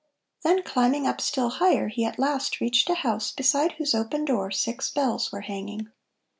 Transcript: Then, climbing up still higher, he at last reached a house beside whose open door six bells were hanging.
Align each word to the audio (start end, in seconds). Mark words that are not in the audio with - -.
Then, 0.41 0.63
climbing 0.63 1.05
up 1.05 1.21
still 1.21 1.49
higher, 1.49 1.87
he 1.87 2.05
at 2.05 2.17
last 2.17 2.59
reached 2.59 2.89
a 2.89 2.95
house 2.95 3.31
beside 3.31 3.73
whose 3.73 3.93
open 3.93 4.25
door 4.25 4.49
six 4.49 4.89
bells 4.89 5.31
were 5.31 5.41
hanging. 5.41 5.91